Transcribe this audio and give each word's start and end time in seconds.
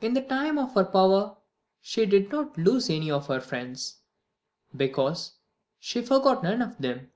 In 0.00 0.14
the 0.14 0.20
time 0.22 0.58
of 0.58 0.74
her 0.76 0.84
power 0.84 1.36
she 1.80 2.06
did 2.06 2.30
not 2.30 2.56
lose 2.56 2.88
any 2.88 3.10
of 3.10 3.26
her 3.26 3.40
friends, 3.40 3.96
because 4.76 5.32
she 5.80 6.02
forgot 6.02 6.44
none 6.44 6.62
of 6.62 6.78
them. 6.78 7.10